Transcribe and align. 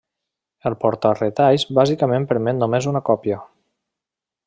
El 0.69 0.75
porta-retalls 0.83 1.67
bàsic 1.81 2.07
permet 2.33 2.59
només 2.65 2.91
una 2.93 3.07
còpia. 3.11 3.43